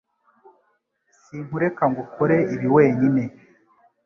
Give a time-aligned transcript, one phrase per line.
[1.21, 3.23] Sinkureka ngo ukore ibi wenyine